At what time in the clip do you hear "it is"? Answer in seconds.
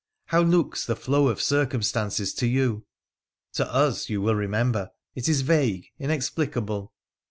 5.13-5.41